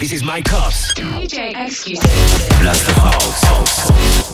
This 0.00 0.12
is 0.12 0.22
Mike 0.24 0.46
Cops. 0.46 0.94
DJ 0.94 1.54
Exclusive. 1.54 2.10
Blast 2.58 2.86
the 2.86 2.92
house. 2.94 4.30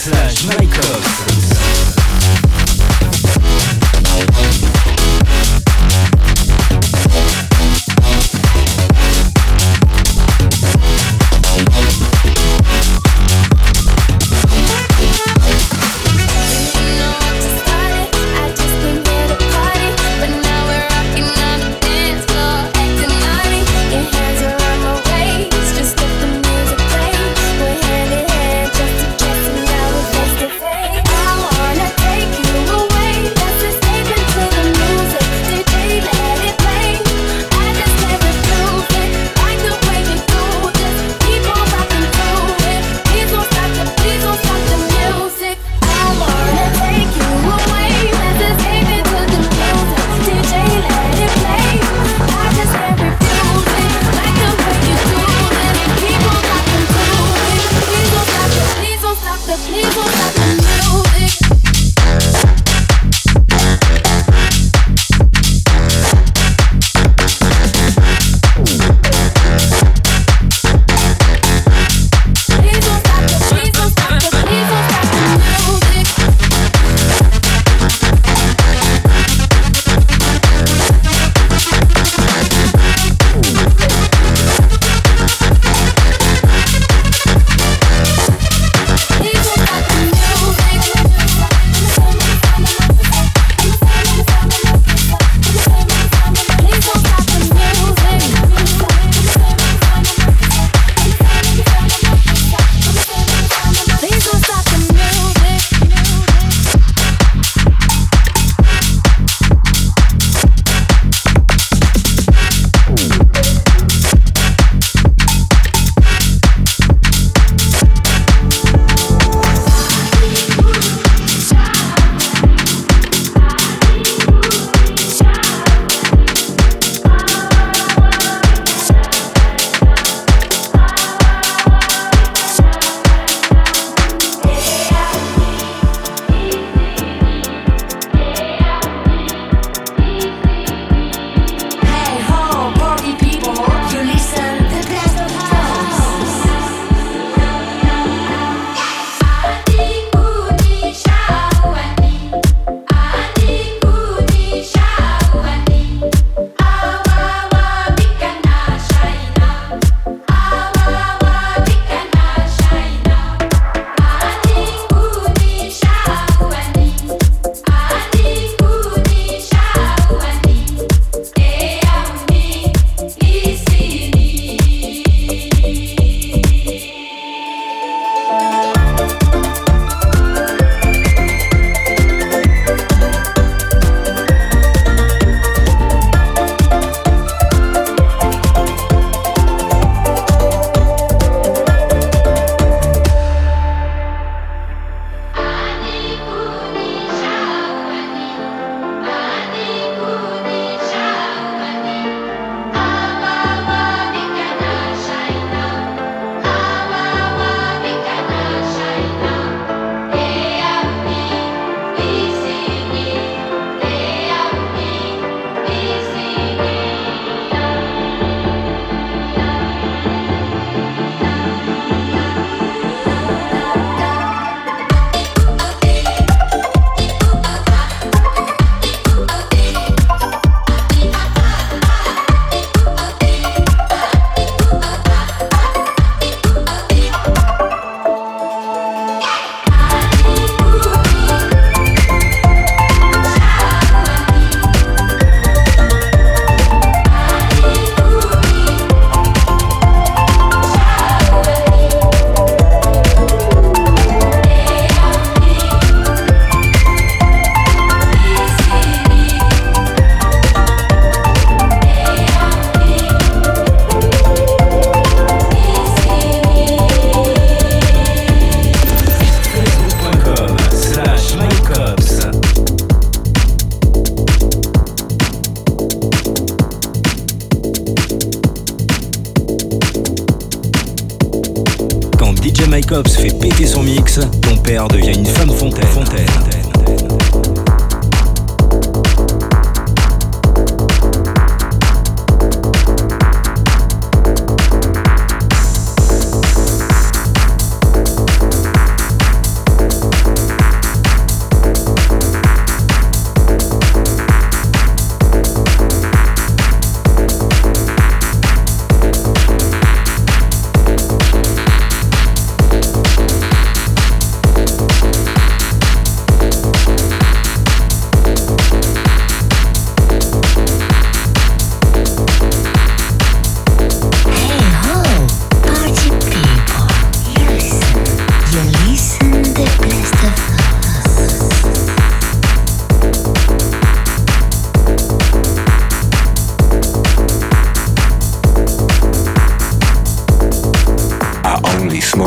slash 0.00 0.44
mycops 0.44 1.49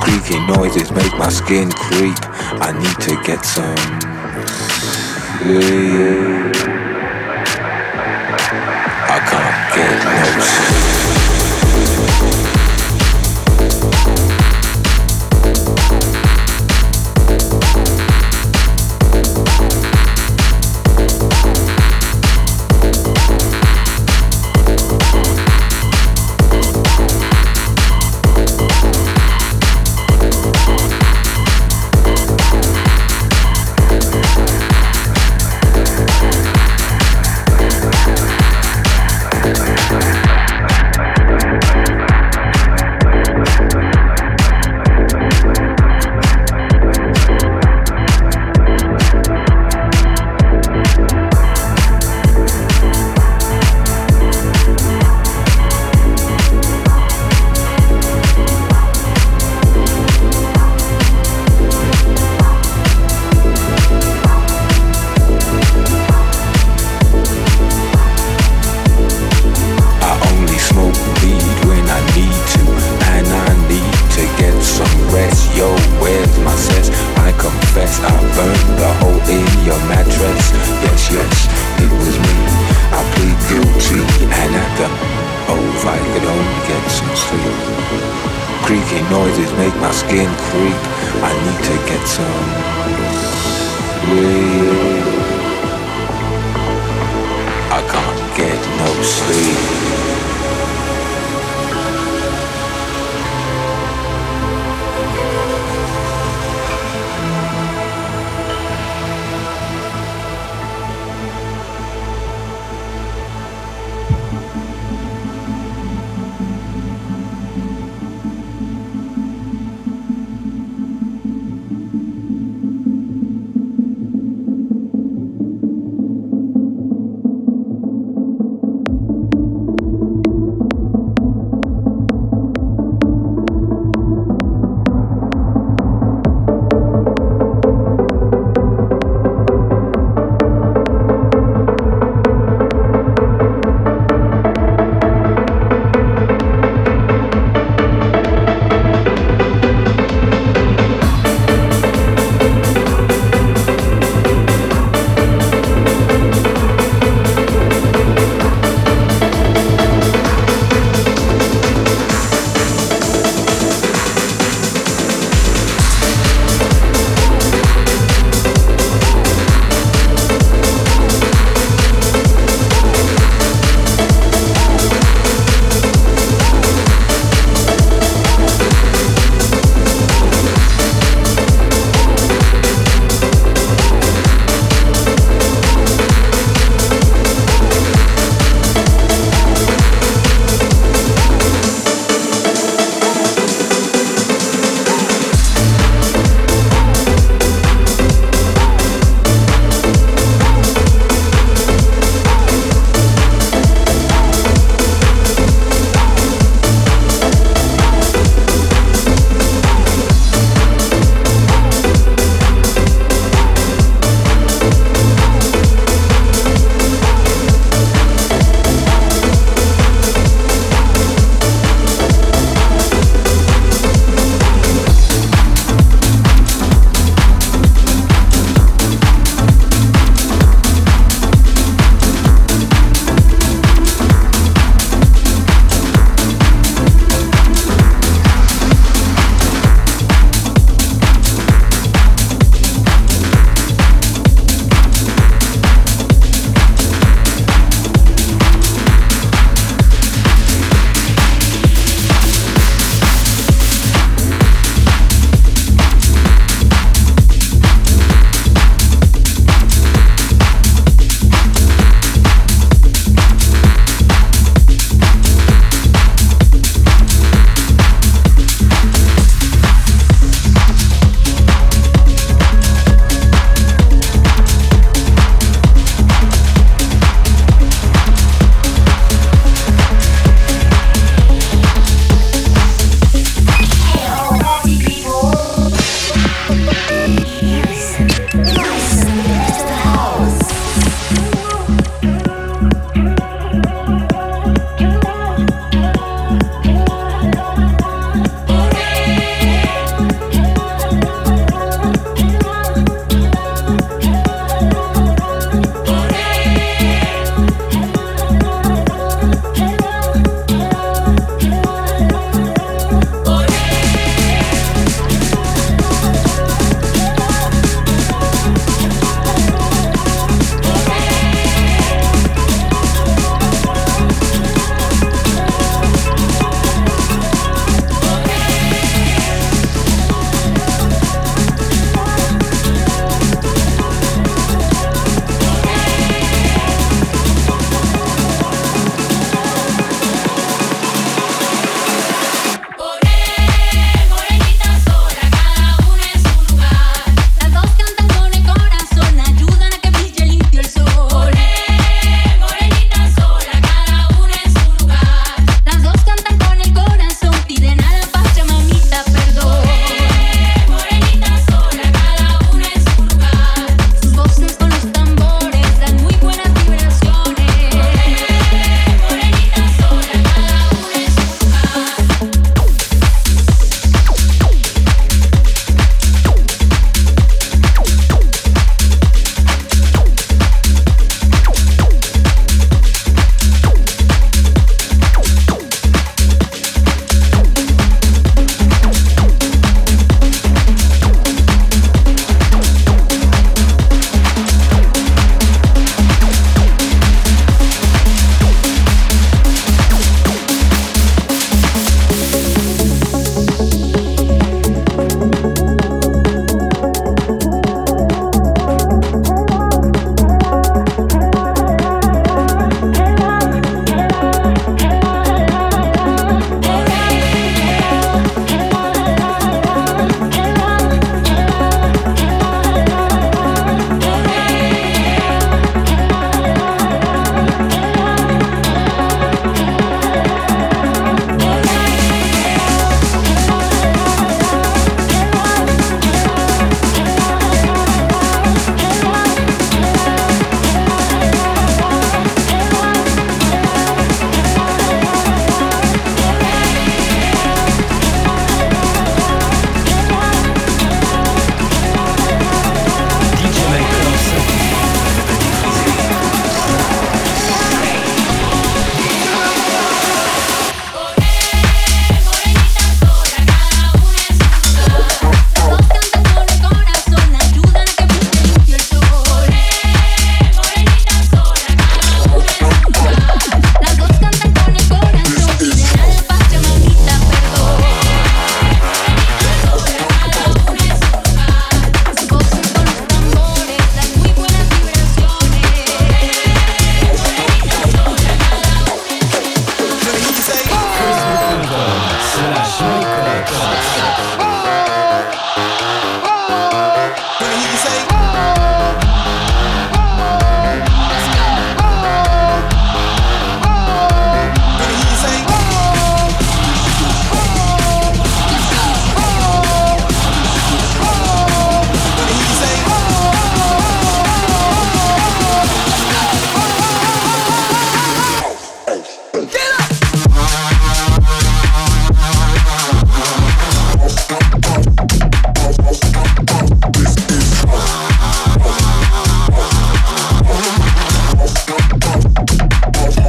Creaky 0.00 0.38
noises 0.46 0.90
make 0.92 1.12
my 1.18 1.28
skin 1.30 1.70
creep. 1.70 2.16
I 2.60 2.72
need 2.78 2.98
to 3.06 3.16
get 3.24 3.44
some. 3.44 4.00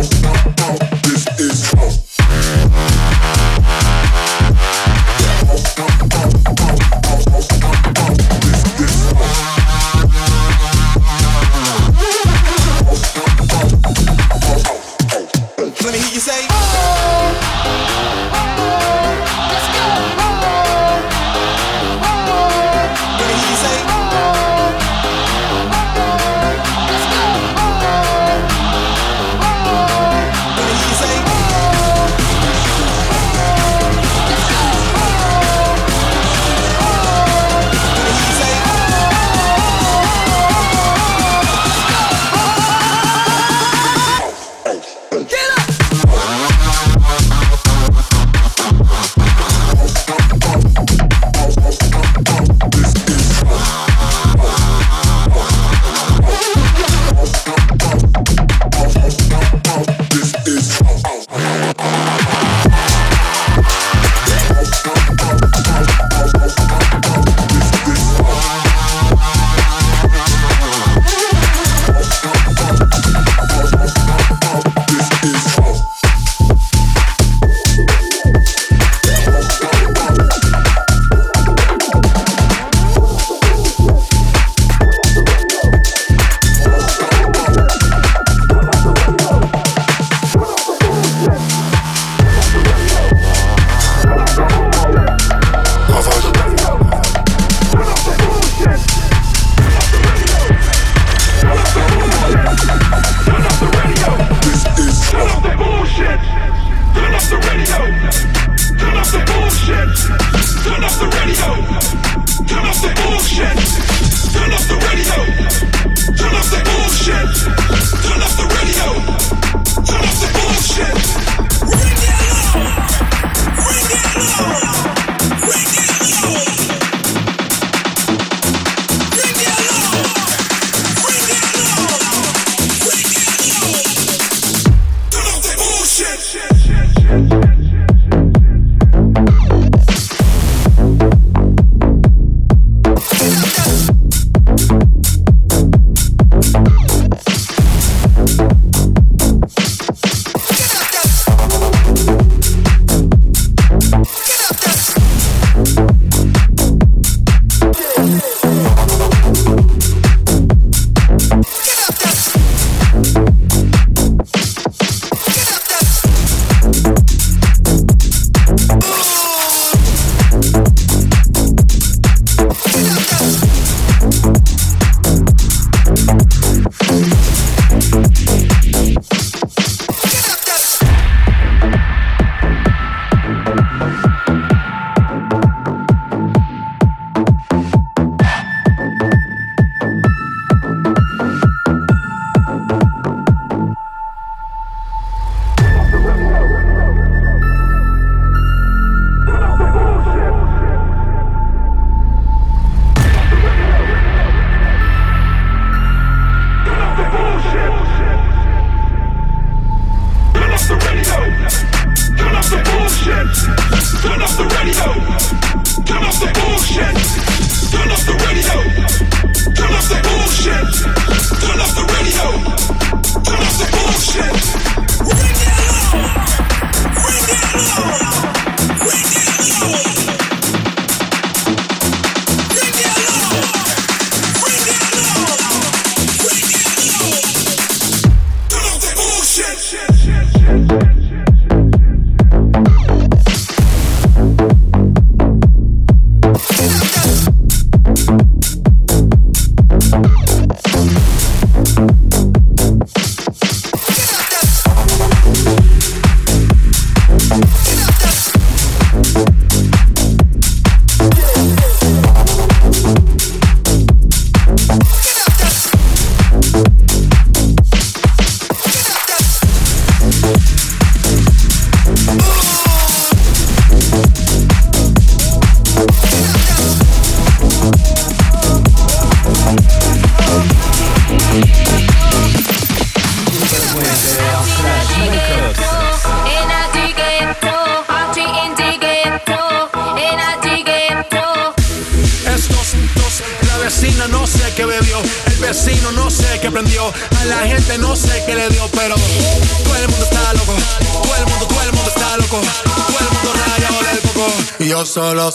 Bye. 0.01 0.30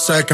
Solo 0.06 0.24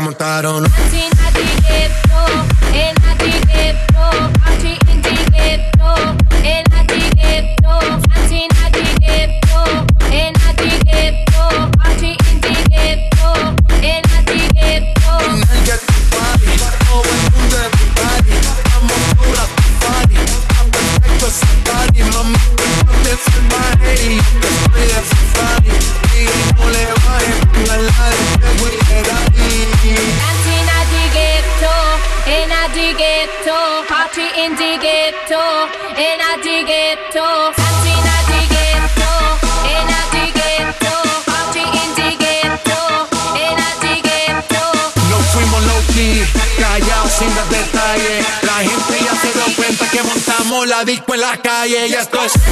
calle 51.43 51.89
y 51.89 51.93
esto 51.93 52.23
es. 52.23 52.33
En 52.35 52.43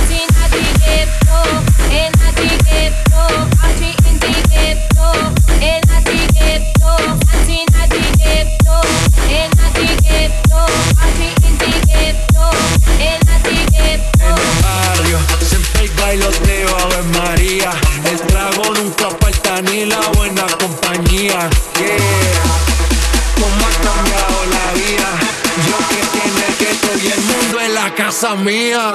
el 14.22 14.62
barrio 14.62 15.18
siempre 15.40 15.80
hay 15.80 15.88
bailoteo. 15.96 16.49
Casa 27.94 28.34
mía. 28.36 28.94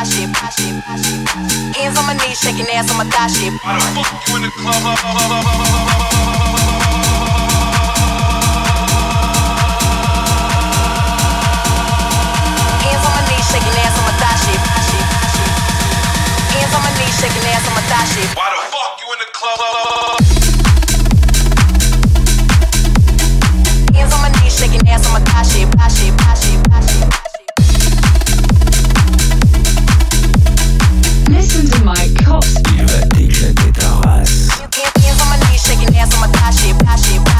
thigh 0.05 0.09
shit, 0.09 0.29
Hands 1.75 1.97
on 1.97 2.05
my 2.05 2.13
knees, 2.13 2.39
shaking 2.39 2.65
ass 2.73 2.89
on 2.91 2.97
my 2.97 3.05
thigh 3.05 3.27
shit. 3.27 3.53
Why 3.61 3.75
the 3.77 3.81
fuck 3.93 4.27
you 4.27 4.35
in 4.37 4.41
the 4.41 4.49
club? 4.49 4.81
Up? 4.85 4.97
Hands 12.81 13.05
on 13.05 13.13
my 13.13 13.23
knees, 13.29 13.45
shaking 17.19 17.45
ass 17.53 17.67
on 17.67 17.73
my 17.75 17.81
thigh 17.85 18.05
shit. 18.09 18.29
Why 18.35 18.49
the 18.49 18.61
fuck 18.71 19.01
you 19.01 19.13
in 19.13 19.19
the 19.19 19.29
club? 19.33 20.20
Thigh 36.27 36.51
shit, 36.51 36.75
thigh 36.77 36.95
shit, 36.95 37.30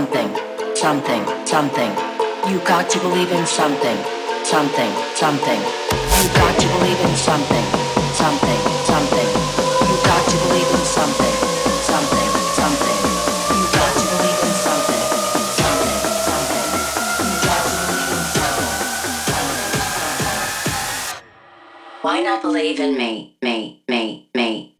something, 0.00 0.32
something, 0.74 1.22
something. 1.46 1.92
You 2.48 2.58
got 2.64 2.88
to 2.88 2.98
believe 3.00 3.30
in 3.32 3.44
something, 3.44 3.98
something, 4.44 4.92
something. 5.14 5.60
You 5.60 6.28
got 6.40 6.58
to 6.58 6.66
believe 6.68 7.00
in 7.04 7.16
something, 7.16 7.64
something, 8.14 8.60
something. 8.88 9.28
You 9.88 9.96
got 10.08 10.24
to 10.30 10.36
believe 10.44 10.72
in 10.72 10.84
something, 10.96 11.34
something, 11.84 12.30
something. 12.60 12.98
You 13.52 13.64
got 13.76 13.92
to 14.00 14.04
believe 14.12 14.40
in 14.48 14.54
something, 14.64 15.04
something, 15.60 16.00
something. 16.28 16.68
You 17.20 17.36
got 17.44 17.62
to 17.68 17.76
believe 17.84 18.16
in 18.16 18.24
something. 18.40 19.60
Why 22.00 22.22
not 22.22 22.40
believe 22.40 22.80
in 22.80 22.96
me, 22.96 23.36
me, 23.42 23.82
me, 23.86 24.30
me? 24.34 24.79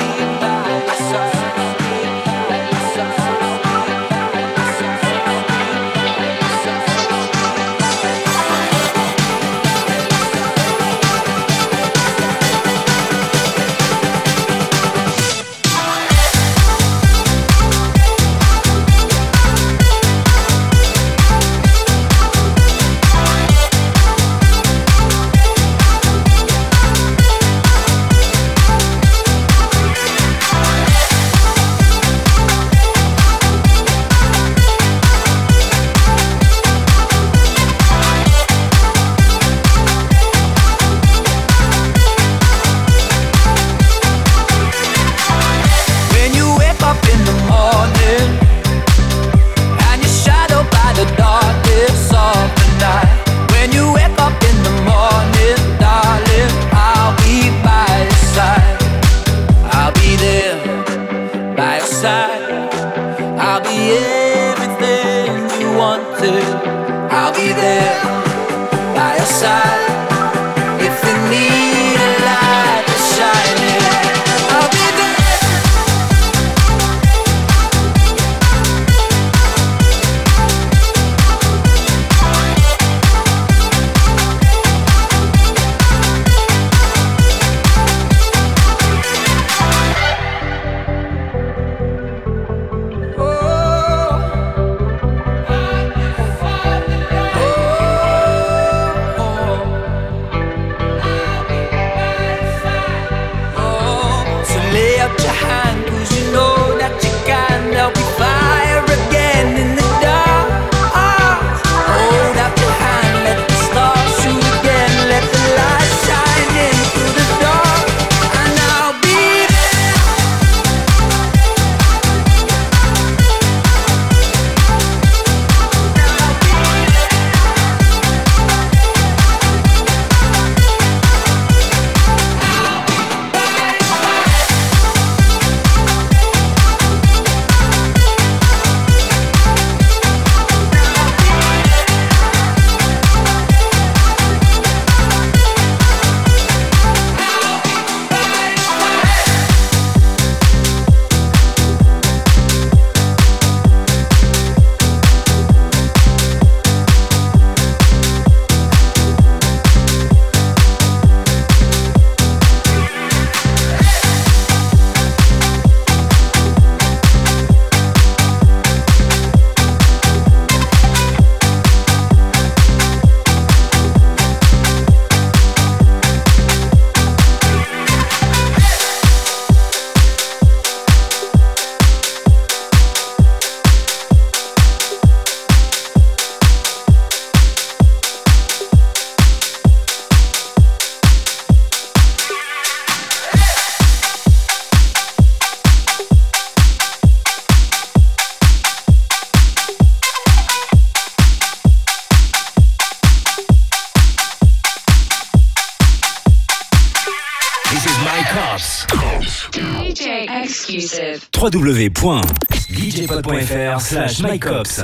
www.djpod.fr 212.61 213.79
slash 213.79 214.19
mycops 214.21 214.83